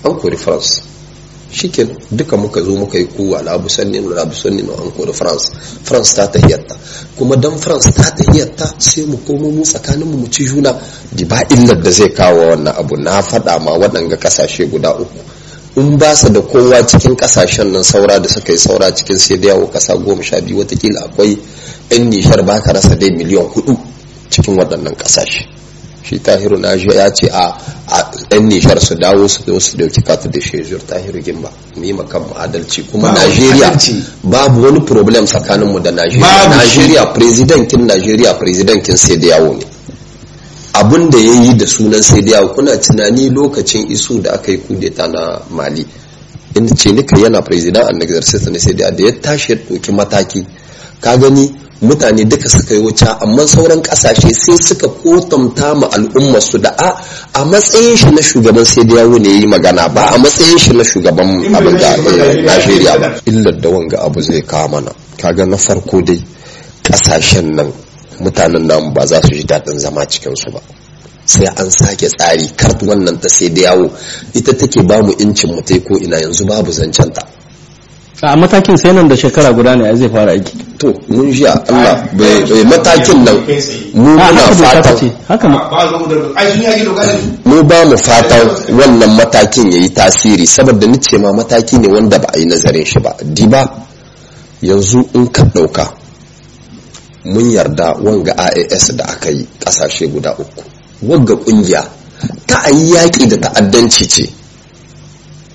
An 0.04 0.16
kori 0.20 0.38
france. 0.38 0.82
Shikin 1.54 1.94
duka 2.12 2.36
muka 2.38 2.62
zo 2.62 2.76
muka 2.76 2.98
yi 2.98 3.06
kowa 3.06 3.42
labu 3.46 3.70
sanni 3.70 4.02
na 4.02 4.16
labu 4.16 4.34
sanni 4.34 4.62
na 4.66 4.74
an 4.74 4.92
kori 4.92 5.14
france. 5.14 5.52
France 5.84 6.14
ta 6.16 6.28
tahiyatta. 6.28 6.76
Kuma 7.16 7.36
dan 7.38 7.58
france 7.58 7.92
ta 7.94 8.10
tahiyatta 8.12 8.74
sai 8.82 9.06
mu 9.06 9.18
komo 9.24 9.50
mu 9.54 9.62
tsakanin 9.64 10.10
mu 10.10 10.28
ci 10.28 10.44
juna. 10.46 10.74
Di 11.14 11.26
ba 11.26 11.46
illar 11.50 11.78
da 11.82 11.92
zai 11.92 12.10
kawo 12.12 12.50
wannan 12.50 12.74
abu. 12.76 12.96
Na 12.98 13.22
faɗa 13.22 13.60
ma 13.62 13.72
waɗanga 13.78 14.18
ƙasashe 14.18 14.66
guda 14.70 14.92
uku. 14.98 15.20
In 15.76 15.98
ba 15.98 16.16
su 16.16 16.30
da 16.30 16.42
kowa 16.42 16.82
cikin 16.86 17.16
ƙasashen 17.16 17.72
nan 17.72 17.84
saura 17.84 18.20
da 18.20 18.28
suka 18.30 18.52
yi 18.52 18.58
saura 18.58 18.92
cikin 18.92 19.18
sai 19.20 19.38
da 19.38 19.48
yawo 19.54 19.70
ƙasa 19.70 19.94
goma 20.04 20.24
sha 20.24 20.42
biyu 20.42 20.58
wataƙila 20.66 21.06
akwai 21.06 21.38
yan 21.90 22.10
nishar 22.10 22.44
ba 22.46 22.62
ka 22.62 22.74
rasa 22.74 22.96
dai 22.96 23.10
miliyan 23.10 23.46
huɗu 23.54 23.78
cikin 24.30 24.58
waɗannan 24.58 24.94
ƙasashe. 24.98 25.63
Shi 26.04 26.20
tahiru 26.20 26.58
na 26.60 26.74
ya 26.76 27.10
ce 27.12 27.28
a 27.32 27.56
yan 28.32 28.48
nishar 28.48 28.80
su 28.80 28.96
dawo 28.96 29.28
su 29.28 29.42
zo 29.46 29.60
su 29.60 29.78
ɗauki 29.78 30.02
katu 30.04 30.30
da 30.30 30.40
shezur 30.42 30.80
tahiru 30.86 31.20
gimba. 31.22 31.50
Mu 31.76 31.84
yi 31.84 31.94
makan 31.94 32.24
adalci. 32.36 32.84
Kuma 32.92 33.12
najeriya 33.14 33.72
babu 34.24 34.62
wani 34.64 34.82
problem 34.82 35.26
tsakaninmu 35.26 35.80
da 35.80 35.92
najeriya. 35.92 36.48
Najeriya 36.50 37.06
presidentin 37.14 37.86
najeriya 37.88 38.34
presidentin 38.38 38.98
sai 38.98 39.18
da 39.18 39.28
yawo 39.28 39.54
ne. 39.56 39.66
Abin 40.74 41.10
da 41.10 41.18
ya 41.18 41.34
yi 41.42 41.56
da 41.58 41.66
sunan 41.66 42.02
sai 42.04 42.22
da 42.22 42.32
yawo 42.38 42.54
kuna 42.54 42.78
tunani 42.78 43.30
lokacin 43.30 43.88
isu 43.92 44.22
da 44.22 44.32
aka 44.34 44.52
yi 44.52 44.58
kudeta 44.58 45.08
na 45.08 45.40
mali. 45.50 45.86
Inda 46.56 46.76
ce 46.76 46.92
nika 46.92 47.18
yana 47.18 47.42
president 47.42 47.88
an 47.90 48.02
exercise 48.02 48.50
na 48.50 48.60
sai 48.60 48.74
da 48.74 48.92
ya 48.98 49.12
tashi 49.22 49.52
ya 49.54 49.58
ɗauki 49.58 49.92
mataki 49.92 50.46
ka 51.00 51.18
gani 51.18 51.63
mutane 51.84 52.24
duka 52.26 52.50
suka 52.50 52.74
yi 52.74 52.80
wuce 52.82 53.06
amma 53.22 53.44
sauran 53.48 53.82
ƙasashe 53.82 54.32
sai 54.34 54.58
suka 54.58 54.88
kotamta 54.88 55.76
ma 55.76 55.88
al'ummar 55.92 56.42
su 56.42 56.58
da 56.58 56.70
a 56.78 56.90
a 57.34 57.46
matsayin 57.46 57.98
shi 57.98 58.10
na 58.12 58.22
shugaban 58.22 58.66
sai 58.66 58.84
da 58.86 58.96
yawo 58.96 59.18
ne 59.20 59.30
yi 59.30 59.46
magana 59.48 59.90
ba 59.90 60.04
a 60.16 60.18
matsayin 60.18 60.58
shi 60.60 60.72
na 60.74 60.84
shugaban 60.84 61.28
abin 61.56 61.78
da 61.78 61.92
Najeriya 62.48 63.00
ba. 63.00 63.10
Illar 63.26 63.60
da 63.62 63.70
wanga 63.70 63.98
abu 64.06 64.22
zai 64.22 64.42
kawo 64.42 64.68
mana 64.70 64.92
kaga 65.18 65.46
na 65.46 65.58
farko 65.58 66.02
dai 66.02 66.24
ƙasashen 66.84 67.52
nan 67.56 67.72
mutanen 68.20 68.66
namu 68.66 68.92
ba 68.94 69.06
za 69.06 69.20
su 69.22 69.34
ji 69.36 69.44
daɗin 69.44 69.80
zama 69.80 70.06
cikin 70.06 70.36
su 70.36 70.52
ba. 70.52 70.60
Sai 71.26 71.46
an 71.48 71.70
sake 71.72 72.08
tsari 72.08 72.48
kart 72.56 72.80
wannan 72.82 73.20
ta 73.22 73.28
sai 73.30 73.50
da 73.50 73.62
yawo 73.62 73.92
ita 74.34 74.54
take 74.56 74.82
ba 74.88 75.02
mu 75.04 75.12
incin 75.20 75.52
mu 75.52 75.62
ko 75.88 75.98
ina 76.00 76.18
yanzu 76.18 76.46
babu 76.48 76.72
zancen 76.72 77.12
ta 77.14 77.22
a 78.24 78.36
matakin 78.40 78.78
sai 78.78 78.94
nan 78.94 79.08
da 79.08 79.16
shekara 79.16 79.52
guda 79.54 79.76
ne 79.76 79.96
zai 79.96 80.10
fara 80.10 80.32
aiki. 80.32 80.56
To 80.80 80.88
mun 81.10 81.32
ji 81.32 81.46
Allah 81.46 82.08
bai 82.16 82.64
matakin 82.72 83.20
nan 83.24 83.36
mu 83.94 84.16
muna 84.16 84.24
haka 84.24 84.56
doka 84.56 84.56
ta 84.56 84.82
fatan 84.82 84.96
ce 84.98 85.08
haka 85.28 85.48
ma. 85.50 85.60
Ba 85.70 85.88
zo 85.92 86.06
da 86.08 86.16
ai 86.40 86.48
sun 86.52 86.62
yaki 86.64 86.84
doka 86.88 87.04
da 87.04 87.16
mu 87.44 87.64
ba 87.64 87.78
mu 87.86 87.98
fatan 87.98 88.48
wannan 88.80 89.12
matakin 89.20 89.68
yayi 89.72 89.90
tasiri 89.92 90.48
saboda 90.48 90.88
ni 90.88 90.98
ce 91.00 91.18
ma 91.18 91.32
mataki 91.34 91.78
ne 91.80 91.88
wanda 91.88 92.18
ba 92.20 92.28
a 92.34 92.38
yi 92.40 92.46
nazarin 92.46 92.86
shi 92.86 93.00
ba. 93.00 93.12
Diba 93.24 93.62
yanzu 94.62 95.04
in 95.14 95.28
ka 95.32 95.44
ɗauka 95.44 95.84
mun 97.26 97.52
yarda 97.52 97.92
wanga 98.00 98.32
AAS 98.40 98.96
da 98.96 99.04
aka 99.04 99.30
yi 99.32 99.46
ƙasashe 99.60 100.08
guda 100.12 100.32
uku. 100.40 100.64
Wagga 101.04 101.36
ƙungiya 101.44 101.84
ta 102.48 102.64
a 102.64 102.70
yi 102.72 102.96
yaƙi 102.96 103.28
da 103.28 103.38
ta'addanci 103.52 104.08
ce. 104.08 104.24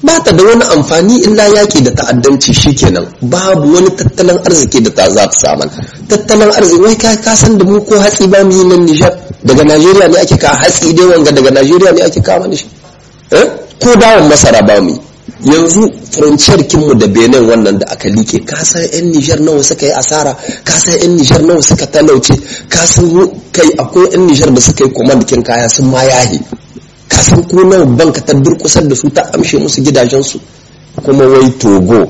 Ba 0.02 0.14
ta 0.22 0.30
da 0.32 0.42
wani 0.44 0.62
amfani 0.74 1.16
illa 1.26 1.44
yaƙi 1.48 1.82
da 1.82 1.90
ta'addanci 1.90 2.54
shikenan. 2.54 3.06
Babu 3.20 3.72
wani 3.74 3.90
tattalin 3.96 4.38
arziki 4.46 4.80
da 4.82 4.90
ta 4.90 5.10
za 5.10 5.26
ta 5.26 5.32
saman 5.32 5.70
tattalin 6.08 6.50
arziki 6.50 6.80
wai 6.82 6.96
ka 6.96 7.16
ka 7.18 7.34
san 7.34 7.58
da 7.58 7.64
mu 7.64 7.80
ko 7.84 7.98
hatsi 7.98 8.26
ba 8.28 8.44
mu 8.44 8.52
yi 8.52 8.64
nan 8.64 8.84
Nijar? 8.86 9.12
Daga 9.44 9.64
Najeriya 9.64 10.08
ne 10.08 10.18
ake 10.20 10.36
ka 10.38 10.48
hatsi 10.54 10.92
dai 10.94 11.06
wanga 11.06 11.30
daga 11.32 11.50
Najeriya 11.50 11.92
ne 11.92 12.00
ake 12.02 12.20
kawo 12.22 12.46
shi. 12.54 12.66
Eh? 13.30 13.46
Ko 13.82 13.94
dawon 13.96 14.28
masara 14.28 14.62
ba 14.62 14.80
mu 14.80 14.94
yanzu 15.42 15.82
frontier 16.10 16.58
kinmu 16.66 16.94
da 16.98 17.06
Benin 17.06 17.46
wannan 17.46 17.78
da 17.78 17.86
aka 17.92 18.08
like 18.08 18.38
ka 18.46 18.56
san 18.64 18.82
yan 18.92 19.10
Nijar 19.10 19.38
nawa 19.40 19.62
suka 19.62 19.86
yi 19.86 19.92
asara? 19.92 20.34
Ka 20.64 20.72
san 20.78 20.94
yan 20.98 21.16
Nijar 21.18 21.42
nawa 21.42 21.62
suka 21.62 21.86
talauce? 21.86 22.34
Ka 22.68 22.86
san 22.86 23.06
kai 23.50 23.70
akwai 23.78 24.10
yan 24.14 24.26
Nijar 24.26 24.50
da 24.54 24.60
suka 24.60 24.84
yi 24.84 24.92
command 24.94 25.26
kin 25.26 25.42
kaya 25.42 25.68
sun 25.68 25.90
ma 25.90 26.02
yahi. 26.02 26.38
Ka 27.18 27.24
san 27.26 27.42
ko 27.50 27.66
nawa 27.66 27.82
banka 27.98 28.22
ta 28.22 28.30
durkusar 28.38 28.86
da 28.86 28.94
su 28.94 29.10
ta 29.10 29.26
amshe 29.34 29.58
musu 29.58 29.82
gidajensu? 29.82 30.38
Kuma 31.02 31.26
wai 31.26 31.50
togo 31.58 32.06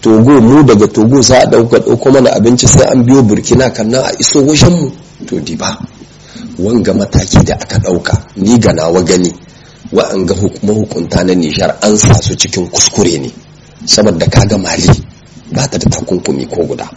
togo 0.00 0.40
mu 0.40 0.64
daga 0.64 0.88
togo 0.88 1.20
za 1.20 1.36
a 1.42 1.46
ɗauka 1.46 1.78
ɗauko 1.84 2.10
mana 2.12 2.30
abinci 2.32 2.64
sai 2.66 2.88
an 2.88 3.04
biyo 3.04 3.22
burkina 3.22 3.68
kannan 3.70 4.00
a 4.04 4.10
iso 4.18 4.40
wajenmu. 4.40 4.88
To 5.28 5.36
di 5.44 5.52
ba 5.56 5.76
wanga 6.58 6.94
mataki 6.94 7.44
da 7.44 7.54
aka 7.60 7.76
ɗauka 7.78 8.16
ni 8.36 8.56
ga 8.58 8.72
nawa 8.72 9.02
gani 9.04 9.28
wa'anga 9.92 10.34
mahukunta 10.64 11.24
na 11.24 11.34
nijar 11.34 11.76
an 11.84 11.98
sa 11.98 12.14
su 12.16 12.32
cikin 12.34 12.68
kuskure 12.72 13.18
ne. 13.20 13.28
Saboda 13.84 14.24
kaga 14.32 14.56
mali 14.56 14.88
ba 15.52 15.68
ta 15.68 15.76
da 15.76 15.90
takunkumi 15.92 16.48
ko 16.48 16.64
guda. 16.64 16.88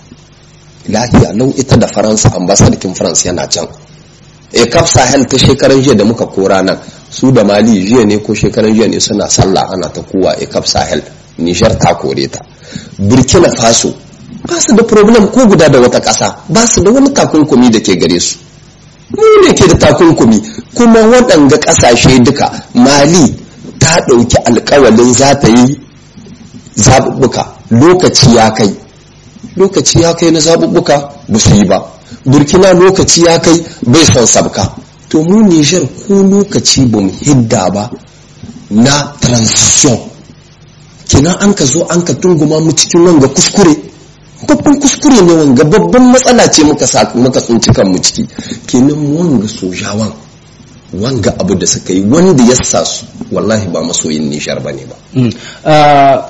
Lahiya 0.88 1.36
lau 1.36 1.52
ita 1.58 1.76
da 1.76 1.88
faransa 1.88 2.32
ambasadakin 2.32 2.96
faransa 2.96 3.28
yana 3.28 3.44
can. 3.52 3.68
E 4.56 4.66
kaf 4.72 4.88
sahel 4.88 5.28
ta 5.28 5.36
shekaran 5.38 5.82
jiya 5.84 5.96
da 5.96 6.04
muka 6.06 6.26
kora 6.28 6.62
nan 6.64 6.80
su 7.12 7.32
da 7.32 7.44
mali 7.44 7.84
jiya 7.86 8.06
ne 8.06 8.18
ko 8.24 8.34
shekaran 8.34 8.74
jiya 8.74 8.88
ne 8.88 9.00
suna 9.00 9.28
sallah 9.30 9.68
ana 9.72 9.90
ta 9.92 10.02
kuwa 10.02 10.34
e 10.40 10.46
kaf 10.48 10.66
sahel. 10.66 11.02
Nijar 11.38 11.76
ta 11.78 11.94
kore 11.96 12.28
ta. 12.30 12.40
Burkina 12.98 13.50
faso 13.52 13.94
ba 14.48 14.56
su 14.60 14.74
da 14.74 14.84
problem 14.84 15.28
ko 15.30 15.46
guda 15.46 15.68
da 15.70 15.80
wata 15.80 16.00
ƙasa 16.00 16.36
ba 16.48 16.66
su 16.68 16.82
da 16.82 16.92
wani 16.92 17.12
takunkumi 17.12 17.70
da 17.70 17.80
ke 17.80 17.96
gare 17.98 18.20
su. 18.20 18.38
Mu 19.12 19.24
ne 19.46 19.54
ke 19.54 19.68
da 19.68 19.76
takunkumi 19.78 20.40
kuma 20.74 21.00
waɗanga 21.02 21.58
ƙasashe 21.58 22.20
duka 22.24 22.48
mali 22.74 23.36
ta 23.78 24.00
ɗauki 24.08 24.38
alkawalin 24.46 25.14
za 25.14 25.36
ta 25.36 25.48
yi 25.48 25.78
zaɓuɓɓuka. 26.78 27.46
Lokaci 27.72 28.36
ya 28.36 28.52
kai. 28.52 28.70
Lokaci 29.58 30.00
ya 30.02 30.14
kai 30.14 30.32
na 30.32 30.40
zaɓuɓɓuka 30.40 30.96
ba 31.28 31.40
su 31.40 31.54
yi 31.56 31.66
ba. 31.66 31.78
Burkina 32.26 32.74
lokaci 32.74 33.24
ya 33.26 33.40
kai 33.40 33.58
bai 33.88 34.06
son 34.06 34.26
sabka. 34.26 34.72
To 35.12 35.20
mu 35.28 35.44
nijar 35.44 35.84
ko 36.08 36.24
lokaci 36.24 36.88
ba 36.88 37.00
mu 37.04 37.12
hidda 37.12 37.68
ba 37.76 37.84
na 38.72 39.12
transition. 39.20 40.00
Kina 41.12 41.36
an 41.44 41.52
ka 41.54 41.66
zo 41.68 41.84
an 41.92 42.00
ka 42.08 42.14
tunguma 42.16 42.64
mu 42.64 42.72
cikin 42.72 43.04
wanga 43.04 43.28
kuskure. 43.28 43.76
Babban 44.48 44.80
kuskure 44.80 45.20
ne 45.22 45.34
wanga 45.36 45.64
babban 45.68 46.08
matsala 46.16 46.48
ce 46.48 46.64
muka 46.64 46.88
sa 46.88 47.04
muka 47.14 47.42
tsinci 47.44 47.70
kan 47.76 47.92
mu 47.92 48.00
ciki. 48.00 48.24
Kenan 48.66 49.12
wanga 49.12 49.48
sojawan 49.48 50.08
wanga 50.96 51.36
abu 51.40 51.56
da 51.56 51.66
suka 51.68 51.92
yi 51.94 52.02
wanda 52.08 52.44
ya 52.44 52.56
sa 52.64 52.84
su 52.88 53.04
wallahi 53.32 53.68
ba 53.68 53.84
masoyin 53.84 54.32
nishar 54.32 54.64
ba 54.64 54.72
ne 54.72 54.88
ba. 54.88 54.96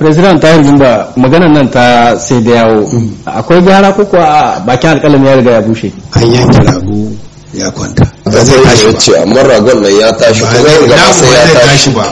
President 0.02 0.42
tahir 0.42 0.66
jumba 0.66 1.14
maganan 1.18 1.54
nan 1.54 1.70
ta 1.70 2.18
sai 2.18 2.42
da 2.42 2.66
yawo. 2.66 2.90
Akwai 3.30 3.62
gyara 3.62 3.94
ko 3.94 4.02
a 4.18 4.58
bakin 4.66 4.98
alƙalami 4.98 5.26
ya 5.30 5.36
riga 5.38 5.52
ya 5.52 5.62
bushe? 5.62 5.94
An 6.18 6.26
yanke 6.34 6.62
rago. 6.66 7.30
Ya 7.54 7.72
kwanta. 7.72 8.06
Ba 8.26 8.44
zai 8.44 8.62
tashi 8.64 8.86
ya 8.88 8.94
ce 8.98 9.12
amma 9.22 9.42
ragon 9.44 9.82
nan 9.82 9.92
ya 10.00 10.12
tashi 10.16 10.42
ba 10.42 10.48
kuma 10.56 10.70
zai 10.70 10.88
ga 10.88 11.14
sai 11.14 11.28
ba 11.28 11.36
ya 11.36 11.46
zai 11.46 11.54
tashi. 11.54 11.68
tashi 11.68 11.92
ba. 11.92 12.06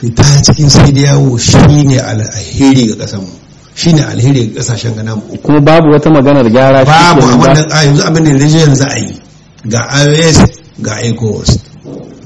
Fita 0.00 0.24
cikin 0.44 0.70
sai 0.70 0.92
da 0.92 1.00
yawo 1.00 1.38
shine 1.38 1.98
alheri 2.00 2.86
ga 2.88 2.94
ƙasar 3.04 3.20
mu. 3.20 3.28
Shine 3.74 4.00
alheri 4.04 4.52
ga 4.52 4.60
ƙasashen 4.60 4.94
ga 4.96 5.02
namu 5.02 5.22
kuma 5.42 5.60
babu 5.60 5.88
wata 5.92 6.10
maganar 6.10 6.48
gyara 6.50 6.84
shi 6.84 6.90
babu 6.92 7.20
ba. 7.20 7.32
abin 7.32 7.54
da 7.54 7.62
a 7.76 7.84
yanzu 7.84 8.02
abin 8.04 8.24
da 8.24 8.30
yanzu 8.30 8.58
yanzu 8.58 8.84
a 8.88 8.98
yi. 8.98 9.20
Ga 9.68 9.80
iOS 10.04 10.38
ga 10.80 10.94
ECOWAS 11.02 11.50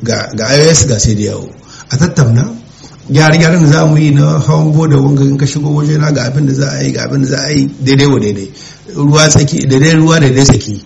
ga 0.02 0.16
ga 0.36 0.44
iOS 0.54 0.86
ga 0.86 0.98
sai 0.98 1.14
da 1.14 1.22
yawo. 1.34 1.48
A 1.90 1.96
tattauna. 1.96 2.46
Gyare-gyaren 3.10 3.62
da 3.66 3.70
za 3.72 3.86
mu 3.86 3.96
yi 3.98 4.10
na 4.14 4.38
hawan 4.38 4.70
boda 4.72 4.94
wanga 4.96 5.22
in 5.26 5.36
ka 5.38 5.46
shigo 5.46 5.70
waje 5.74 5.98
na 5.98 6.10
ga 6.12 6.30
abin 6.30 6.46
da 6.46 6.54
za 6.54 6.70
a 6.78 6.82
yi 6.82 6.92
ga 6.92 7.06
abin 7.10 7.22
da 7.22 7.26
za 7.26 7.38
a 7.42 7.50
yi 7.50 7.66
daidai 7.82 8.06
wa 8.06 8.18
daidai. 8.20 8.50
Ruwa 8.94 9.26
tsaki 9.28 9.66
daidai 9.66 9.94
ruwa 9.98 10.20
daidai 10.20 10.44
tsaki. 10.44 10.78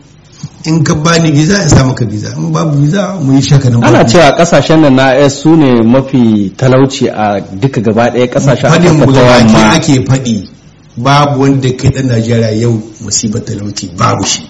In 0.66 0.82
ka 0.84 0.94
bani 0.94 1.30
visa 1.30 1.60
in 1.62 1.68
sa 1.68 1.84
maka 1.84 2.04
visa. 2.04 2.32
In 2.36 2.52
babu 2.52 2.80
visa 2.80 3.20
mu 3.20 3.34
yi 3.36 3.42
shaka 3.42 3.68
nan. 3.70 3.84
Ana 3.84 4.04
cewa 4.04 4.32
ƙasashen 4.36 4.80
nan 4.80 4.96
na 4.96 5.12
AS 5.12 5.40
su 5.42 5.56
ne 5.56 5.82
mafi 5.84 6.52
talauci 6.56 7.08
a 7.08 7.40
duka 7.40 7.80
gaba 7.80 8.10
ɗaya 8.10 8.26
ƙasashen 8.32 8.70
faɗin 8.70 9.02
Afirka 9.02 9.12
ta 9.12 9.38
yamma 9.38 9.76
ake 9.76 10.04
faɗi. 10.08 10.48
Babu 10.96 11.40
wanda 11.40 11.68
kai 11.76 11.90
ɗan 11.90 12.06
Najeriya 12.08 12.50
yau 12.60 12.80
musibar 13.04 13.40
talauci 13.44 13.90
babu 13.96 14.24
shi. 14.24 14.48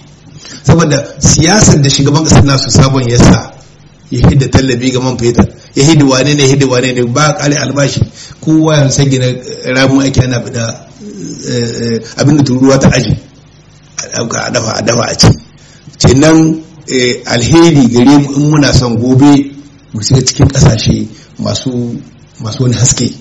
Saboda 0.62 1.02
siyasar 1.18 1.82
da 1.82 1.88
shugaban 1.90 2.22
ƙasar 2.24 2.44
nasu 2.44 2.70
sabon 2.70 3.08
ya 3.10 3.18
sa 3.18 3.50
ya 4.10 4.28
hidda 4.28 4.46
tallafi 4.50 4.92
ga 4.92 5.00
man 5.00 5.16
fetur 5.18 5.46
ya 5.74 5.82
hidda 5.84 6.04
wane 6.06 6.34
ne 6.36 6.46
hidda 6.46 6.66
wane 6.70 6.92
ne 6.94 7.02
ba 7.10 7.34
ƙare 7.38 7.56
albashi. 7.58 8.00
Kowa 8.40 8.76
ya 8.76 8.88
san 8.88 9.10
gina 9.10 9.26
ramun 9.74 10.06
ake 10.06 10.22
ana 10.22 10.38
fida 10.40 10.86
abin 12.22 12.36
da 12.38 12.42
turuwa 12.44 12.78
ta 12.78 12.88
aji. 12.94 13.18
A 14.14 14.22
a 14.22 14.50
dafa 14.52 14.78
a 14.78 14.82
dafa 14.82 15.10
a 15.10 15.14
ci. 15.16 15.28
Kenan 15.98 16.60
eh, 16.88 17.22
alheri 17.26 17.86
gare 17.88 18.18
mu 18.18 18.28
in 18.36 18.50
muna 18.50 18.72
son 18.72 18.96
gobe 18.96 19.52
mu 19.92 20.00
shiga 20.02 20.20
cikin 20.24 20.46
ƙasashe 20.48 21.06
masu 21.38 21.96
masu 22.40 22.62
wani 22.62 22.74
haske 22.74 23.12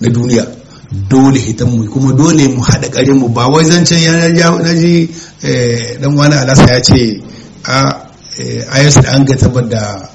na 0.00 0.08
duniya. 0.08 0.46
Dole 1.08 1.38
hitan 1.38 1.68
mu 1.70 1.84
kuma 1.86 2.12
dole 2.12 2.48
mu 2.48 2.62
haɗa 2.62 2.88
ƙarin 2.90 3.18
mu. 3.18 3.28
Ba 3.28 3.46
wai 3.48 3.64
zancen 3.64 3.98
ya 4.02 4.12
na 4.58 4.74
ji 4.74 5.08
eh, 5.42 5.98
dan 6.00 6.16
wani 6.16 6.34
alasa 6.34 6.66
ya 6.72 6.80
ce 6.82 7.22
a 7.64 8.08
eh, 8.38 8.86
IS 8.86 8.94
da 8.94 9.12
an 9.14 9.24
ga 9.24 9.36
tabbar 9.36 9.68
da 9.68 10.08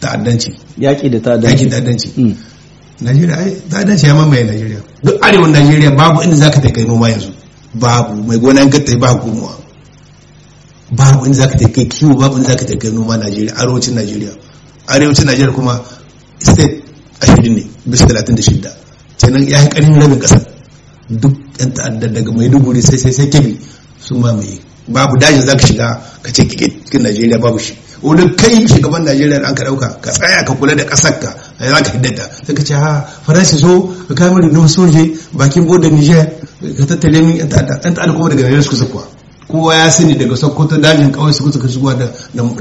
ta'addanci. 0.00 0.54
Yaƙi 0.78 1.10
da 1.10 1.18
ta 1.20 1.30
yaƙin 1.36 1.68
ta'addanci. 1.70 2.08
Mm. 2.16 2.34
Najeriya 3.02 3.36
ai 3.36 3.52
ta'addanci 3.68 4.06
ya 4.06 4.14
mamaye 4.14 4.44
Najeriya. 4.44 4.80
Duk 5.04 5.20
arewan 5.20 5.52
Najeriya 5.52 5.90
babu 5.96 6.22
inda 6.22 6.36
zaka 6.36 6.60
ta 6.62 6.70
kai 6.70 6.84
noma 6.84 7.08
yanzu. 7.10 7.32
Babu. 7.74 8.22
Mai 8.24 8.38
gona 8.38 8.64
tai 8.70 8.96
ba 8.96 9.08
hukumawa 9.12 9.61
babu 10.92 11.24
inda 11.26 11.38
zaka 11.48 11.56
kai 11.72 11.86
kiwo 11.88 12.14
babu 12.20 12.36
inda 12.38 12.52
zaka 12.54 12.64
kai 12.76 12.90
noma 12.92 13.16
Najeriya 13.16 13.56
arewacin 13.56 13.94
Najeriya. 13.96 14.32
Arewacin 14.88 15.26
Najeriya 15.26 15.54
kuma 15.54 15.80
state 16.38 16.84
ashirin 17.20 17.54
ne 17.56 17.62
bisa 17.86 18.04
talatin 18.06 18.36
da 18.36 18.42
shida 18.42 18.70
kenan 19.18 19.46
ya 19.48 19.60
yi 19.62 19.68
ƙarfin 19.68 20.00
rabin 20.00 20.18
ƙasar 20.20 20.42
duk 21.10 21.34
yan 21.60 21.70
ta'adda 21.72 22.08
daga 22.08 22.30
maiduguri 22.32 22.82
sai 22.82 22.96
sai 22.98 23.12
sai 23.12 23.26
kebi 23.30 23.56
sun 24.00 24.18
mamaye. 24.20 24.58
Babu 24.88 25.14
dajin 25.16 25.46
za 25.46 25.54
ka 25.54 25.62
shiga 25.66 25.88
ka 26.22 26.30
ce 26.34 26.42
cikin 26.48 27.02
najeriya 27.06 27.38
babu 27.38 27.58
shi. 27.58 27.74
Wani 28.02 28.34
kai 28.34 28.66
shugaban 28.66 29.06
najeriya 29.06 29.38
da 29.40 29.48
an 29.48 29.54
ka 29.54 29.62
ɗauka 29.64 29.88
ka 30.02 30.10
tsaya 30.10 30.42
ka 30.44 30.52
kula 30.58 30.74
da 30.74 30.82
ƙasar 30.84 31.20
ka 31.22 31.30
a 31.58 31.70
za 31.70 31.80
ka 31.82 31.90
hiddata 31.94 32.24
sai 32.46 32.54
ka 32.54 32.62
ce 32.64 32.74
ha 32.74 33.06
faransa 33.26 33.56
so 33.58 33.86
ka 34.10 34.14
kai 34.14 34.30
mari 34.34 34.50
nufa 34.50 34.68
soje 34.68 35.14
bakin 35.32 35.64
bodar 35.66 35.90
niger 35.94 36.26
ka 36.78 36.84
tattale 36.90 37.22
min 37.22 37.36
yan 37.36 37.48
ta'adda. 37.48 37.78
Yan 37.86 37.94
ta'adda 37.94 38.12
kuma 38.12 38.28
daga 38.28 38.42
najeriya 38.42 38.62
suka 38.66 38.76
zakuwa 38.82 39.04
kowa 39.52 39.74
ya 39.74 39.90
sani 39.90 40.14
daga 40.14 40.36
sokoto 40.36 40.76
dajin 40.80 41.12
kawai 41.12 41.32
su 41.32 41.52
suka 41.52 41.68
shigowa 41.68 41.94
da 41.94 42.06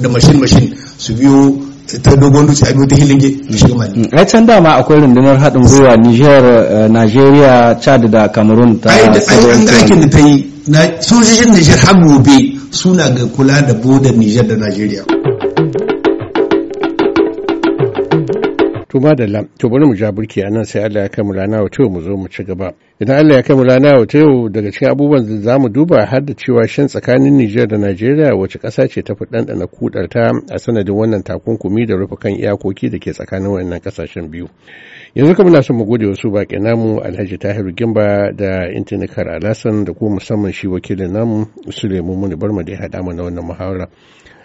da 0.01 0.09
mashin 0.09 0.39
mashin 0.39 0.75
su 0.97 1.13
biyo 1.13 1.55
ta 2.03 2.15
dogon 2.15 2.45
dutse 2.47 2.67
a 2.67 2.73
biyo 2.73 2.85
ta 2.87 2.95
hilinge 2.95 3.29
mu 3.49 3.57
shiga 3.57 3.75
mali. 3.75 4.09
Ai 4.11 4.25
can 4.25 4.45
dama 4.45 4.75
akwai 4.75 4.99
rundunar 4.99 5.37
haɗin 5.39 5.63
gwiwa 5.67 5.95
Niger 5.97 6.43
eh, 6.45 6.87
Nigeria 6.89 7.75
Chad 7.79 8.05
da 8.11 8.27
Cameroon 8.29 8.79
ta 8.79 8.89
ai 8.91 9.07
da 9.09 9.19
an 9.55 9.65
ga 9.65 9.73
aikin 9.79 9.99
da 10.01 10.07
ta 10.07 10.19
yi 10.19 10.51
sojojin 10.99 11.51
Niger 11.53 11.77
har 11.79 11.95
gobe 12.03 12.37
suna 12.71 13.09
ga 13.09 13.25
kula 13.35 13.61
da 13.61 13.73
bodar 13.73 14.13
Niger 14.15 14.43
da 14.47 14.55
Najeriya 14.55 15.03
To 18.91 18.99
madalla, 18.99 19.43
to 19.57 19.69
bari 19.69 19.85
mu 19.87 19.95
ja 19.95 20.11
burki 20.11 20.41
a 20.43 20.49
nan 20.49 20.65
sai 20.65 20.83
Allah 20.83 21.03
ya 21.03 21.07
kai 21.09 21.23
mu 21.23 21.31
rana 21.33 21.61
wata 21.63 21.83
mu 21.89 22.01
zo 22.01 22.17
mu 22.17 22.27
ci 22.27 22.43
gaba. 22.43 22.73
Idan 22.99 23.19
Allah 23.23 23.35
ya 23.37 23.41
kai 23.43 23.55
mu 23.55 23.63
rana 23.63 23.97
wata 23.99 24.17
yau 24.19 24.49
daga 24.49 24.69
cikin 24.71 24.89
abubuwan 24.89 25.23
da 25.25 25.37
za 25.39 25.57
mu 25.59 25.69
duba 25.69 26.05
har 26.05 26.19
da 26.25 26.33
cewa 26.33 26.67
shan 26.67 26.87
tsakanin 26.87 27.37
Nijar 27.37 27.67
da 27.67 27.77
Najeriya 27.77 28.35
wace 28.35 28.59
ƙasa 28.59 28.89
ce 28.89 29.01
ta 29.01 29.15
fi 29.15 29.23
ɗanɗana 29.31 29.65
kudarta 29.71 30.31
a 30.51 30.59
sanadin 30.59 30.91
wannan 30.95 31.23
takunkumi 31.23 31.85
da 31.87 31.95
rufe 31.95 32.19
kan 32.19 32.35
iyakoki 32.35 32.89
da 32.89 32.99
ke 32.99 33.13
tsakanin 33.13 33.47
wannan 33.47 33.79
ƙasashen 33.79 34.27
biyu. 34.29 34.49
Yanzu 35.15 35.35
kuma 35.35 35.51
na 35.51 35.61
son 35.61 35.77
mu 35.77 35.85
gode 35.85 36.05
wasu 36.11 36.27
baƙi 36.27 36.59
namu 36.59 36.99
Alhaji 36.99 37.37
Tahiru 37.39 37.71
Gimba 37.71 38.35
da 38.35 38.67
Intinikar 38.75 39.39
Alasan 39.39 39.85
da 39.85 39.93
kuma 39.93 40.19
musamman 40.19 40.51
shi 40.51 40.67
wakilin 40.67 41.13
namu 41.13 41.45
Suleiman 41.71 42.19
Muni 42.19 42.35
Barma 42.35 42.61
da 42.65 42.73
ya 42.73 42.79
haɗa 42.79 42.99
mana 43.05 43.23
wannan 43.23 43.45
muhawara. 43.47 43.87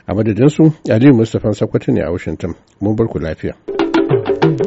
A 0.06 0.14
madadinsu, 0.14 0.70
Aliyu 0.88 1.14
Mustapha 1.18 1.50
Sakwato 1.50 1.90
ne 1.92 2.02
a 2.06 2.12
Washington. 2.12 2.54
Mun 2.80 2.94
bar 2.94 3.08
ku 3.08 3.18
lafiya. 3.18 3.75
Thank 4.08 4.60
you. 4.60 4.65